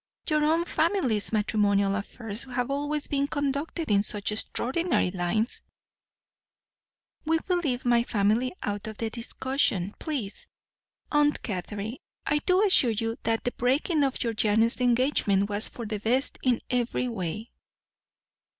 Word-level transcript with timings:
Your 0.27 0.43
own 0.43 0.65
family's 0.65 1.31
matrimonial 1.31 1.93
affairs 1.93 2.45
have 2.45 2.71
always 2.71 3.05
been 3.05 3.27
conducted 3.27 3.91
in 3.91 4.01
such 4.01 4.31
extraordinary 4.31 5.11
lines" 5.11 5.61
"We 7.27 7.37
will 7.47 7.57
leave 7.59 7.85
my 7.85 8.01
family 8.01 8.51
out 8.63 8.87
of 8.87 8.97
the 8.97 9.11
discussion, 9.11 9.93
please, 9.99 10.47
Aunt 11.11 11.43
Catherine. 11.43 11.97
I 12.25 12.39
do 12.39 12.65
assure 12.65 12.89
you 12.89 13.19
that 13.21 13.43
the 13.43 13.51
breaking 13.51 14.03
of 14.03 14.17
Georgiana's 14.17 14.81
engagement 14.81 15.51
was 15.51 15.67
for 15.67 15.85
the 15.85 15.99
best 15.99 16.39
in 16.41 16.61
every 16.71 17.07
way." 17.07 17.51